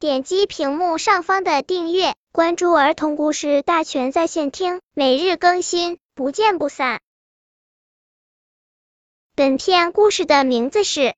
[0.00, 7.00] 点击屏幕上方的订阅，关注儿童故事大全在线听，每日更新，不见不散。
[9.34, 11.00] 本片故事的名字是《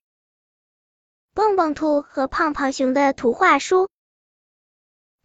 [1.35, 3.83] 蹦蹦兔和胖胖熊的图画书》。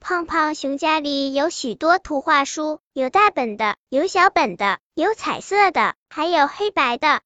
[0.00, 7.23] 胖胖熊家里有许多图画书，有大本的，有小本的，有彩色的，还有黑白的。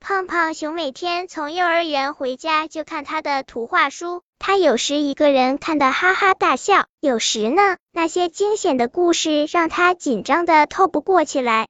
[0.00, 11.68] 胖胖熊每天从幼儿园回家就看他的图画书，他有时一个人看得哈哈大笑，有时呢，那些惊险的故事让他紧张的透不过气来。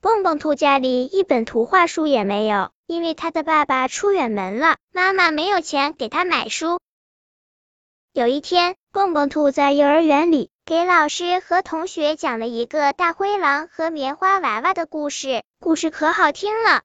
[0.00, 6.78] 蹦蹦兔家里一本图画书也没有，因为他的爸爸出远门了，妈妈没有钱给他买书。
[8.12, 16.82] 有一天，蹦蹦兔在幼儿园里给老师和同学讲了一个大灰狼和棉花娃娃的故事，故事可好听了。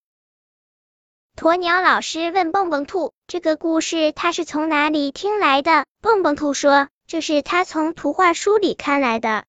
[1.39, 9.45] 鸵鸟老师问蹦蹦兔：“这个故事他是从哪里听来的？”蹦蹦兔说：“这是他从图画书里看来的。”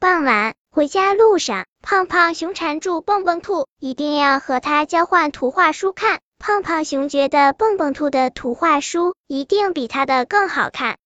[0.00, 6.20] 傍晚回家路上，胖胖熊缠住蹦蹦兔，一定要和他交换图画书看。
[6.38, 10.96] 胖胖熊觉得蹦蹦兔的图画书一定比他的更好看。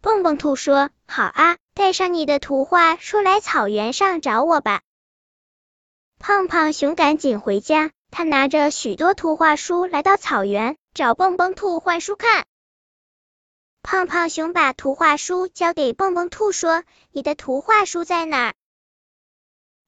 [0.00, 4.80] 蹦蹦兔说：“好啊，带上你的图画书来草原上找我吧。”
[6.18, 7.90] 胖胖熊赶紧回家。
[8.16, 12.46] 他拿着许多图画书来到草原，找蹦蹦兔换书看。
[13.82, 18.54] 胖胖熊把图画书交给蹦蹦兔，说：“你的图画书在哪？”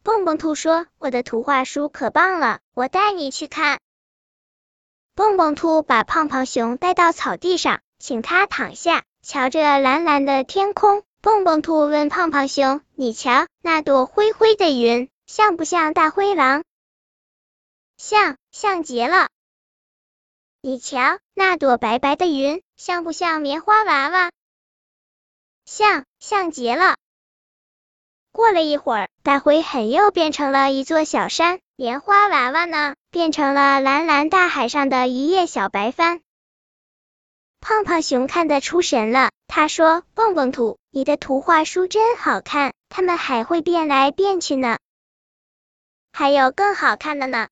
[0.03, 3.79] 蹦蹦兔说：“我的图画书可棒了，我带你去看。”
[5.15, 11.05] 蹦蹦兔把胖胖熊带到草地上，请他躺下，瞧着蓝蓝的天空。
[11.21, 16.65] 蹦蹦兔问胖胖熊：“你瞧，那朵灰灰的云，像不像大灰狼？”
[17.97, 19.29] 像像极了，
[20.61, 24.31] 你瞧那朵白白的云，像不像棉花娃娃？
[25.65, 26.97] 像像极了。
[28.33, 36.21] 过了一会儿，大灰很又变成了一座小山，棉花娃娃呢，变成了蓝蓝大海上的一叶小白帆。
[37.61, 44.79] 胖胖熊看得出神了，他说：“蹦蹦兔，你的图画书真好看，它们还会变来变去呢，
[46.12, 47.49] 还有更好看的呢。”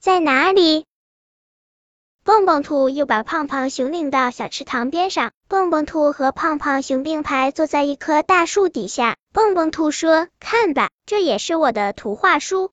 [0.00, 0.86] 在哪里？
[2.24, 5.32] 蹦蹦兔又把胖胖熊领到小池塘边上。
[5.46, 9.18] 蹦蹦兔和胖胖熊并排坐在一棵大树底下。
[9.34, 12.72] 蹦蹦兔说：“看吧，这也是我的图画书。”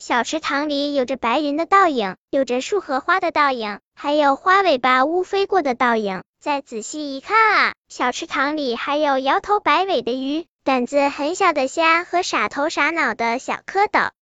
[0.00, 6.22] 小池塘里有着白云的倒影，有着树和花的倒影，还有花尾巴乌飞过的倒影。
[6.40, 14.12] 再仔细一看啊，小池塘里还有摇头摆尾的鱼，胆子很小的虾和傻头傻脑的小蝌蚪。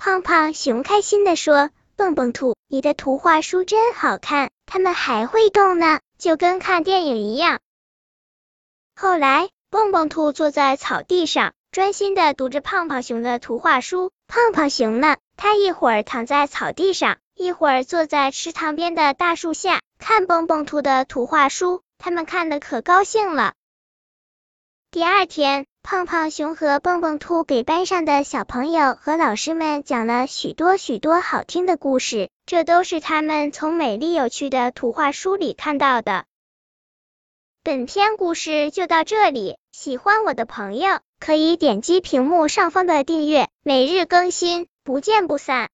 [0.00, 7.58] 胖胖熊开心地说：“蹦蹦兔，你的图画书真好看，它们还会动呢，就跟看电影一样。”
[8.94, 14.12] 后来，蹦蹦兔坐在草地上，专心的读着胖胖熊的图画书。
[14.28, 21.82] 胖胖熊呢，他一会儿躺在草地上，一会儿坐在池塘边的大树下，看蹦蹦兔的图画书。
[21.98, 23.54] 他们看的可高兴了。
[24.98, 25.64] 第二天。
[25.84, 36.24] 胖胖熊和蹦蹦兔给班上的小朋友和老师们讲了许多许多好听的故事，这都是他们从美丽有趣的图画书里看到的。
[37.62, 45.66] 本篇故事就到这里，喜欢我的朋友可以点击屏幕上方的订阅，每日更新，不见不散。